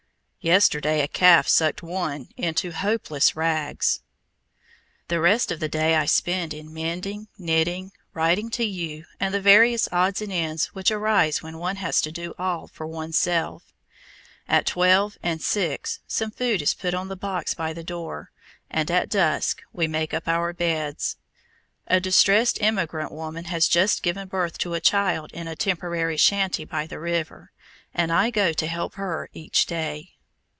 [0.43, 3.99] Yesterday a calf sucked one into hopeless rags.
[5.07, 9.39] The rest of the day I spend in mending, knitting, writing to you, and the
[9.39, 13.71] various odds and ends which arise when one has to do all for oneself.
[14.47, 18.31] At twelve and six some food is put on the box by the door,
[18.67, 21.17] and at dusk we make up our beds.
[21.85, 26.65] A distressed emigrant woman has just given birth to a child in a temporary shanty
[26.65, 27.51] by the river,
[27.93, 30.07] and I go to help her each day.